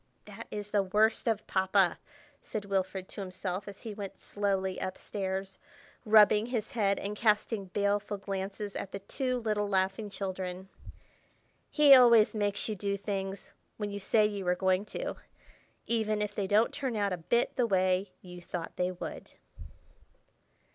"That 0.25 0.47
is 0.49 0.71
the 0.71 0.81
worst 0.81 1.27
of 1.27 1.45
Papa," 1.45 1.99
said 2.41 2.65
Wilfrid 2.65 3.07
to 3.09 3.21
himself, 3.21 3.67
as 3.67 3.81
he 3.81 3.93
went 3.93 4.17
slowly 4.17 4.81
up 4.81 4.97
stairs, 4.97 5.59
rubbing 6.05 6.47
his 6.47 6.71
head, 6.71 6.97
and 6.97 7.15
casting 7.15 7.65
baleful 7.65 8.17
glances 8.17 8.75
at 8.75 8.93
the 8.93 8.97
two 8.97 9.37
little 9.41 9.69
laughing 9.69 10.09
children. 10.09 10.69
"He 11.69 11.93
always 11.93 12.33
makes 12.33 12.67
you 12.67 12.73
do 12.73 12.97
things—when 12.97 13.91
you 13.91 13.99
say 13.99 14.25
you 14.25 14.47
are 14.47 14.55
going 14.55 14.85
to—even 14.85 16.19
if 16.19 16.33
they 16.33 16.47
don't 16.47 16.73
turn 16.73 16.95
out 16.95 17.13
a 17.13 17.17
bit 17.17 17.55
the 17.55 17.67
way 17.67 18.11
you 18.23 18.41
thought 18.41 18.77
they 18.77 18.91
would." 18.91 19.33